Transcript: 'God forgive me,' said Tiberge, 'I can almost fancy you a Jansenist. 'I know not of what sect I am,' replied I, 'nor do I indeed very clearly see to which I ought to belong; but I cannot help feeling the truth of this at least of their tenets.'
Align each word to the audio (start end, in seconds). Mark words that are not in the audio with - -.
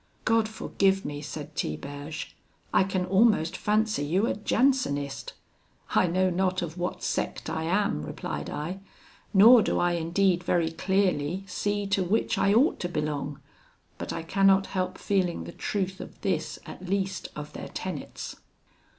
'God 0.25 0.49
forgive 0.49 1.05
me,' 1.05 1.21
said 1.21 1.55
Tiberge, 1.55 2.35
'I 2.73 2.83
can 2.85 3.05
almost 3.05 3.55
fancy 3.55 4.03
you 4.03 4.25
a 4.25 4.33
Jansenist. 4.33 5.33
'I 5.93 6.07
know 6.07 6.29
not 6.31 6.63
of 6.63 6.75
what 6.75 7.03
sect 7.03 7.51
I 7.51 7.65
am,' 7.65 8.01
replied 8.01 8.49
I, 8.49 8.79
'nor 9.31 9.61
do 9.61 9.77
I 9.77 9.91
indeed 9.91 10.43
very 10.43 10.71
clearly 10.71 11.43
see 11.45 11.85
to 11.85 12.03
which 12.03 12.39
I 12.39 12.51
ought 12.51 12.79
to 12.79 12.89
belong; 12.89 13.41
but 13.99 14.11
I 14.11 14.23
cannot 14.23 14.65
help 14.73 14.97
feeling 14.97 15.43
the 15.43 15.51
truth 15.51 16.01
of 16.01 16.19
this 16.21 16.57
at 16.65 16.89
least 16.89 17.27
of 17.35 17.53
their 17.53 17.67
tenets.' 17.67 18.37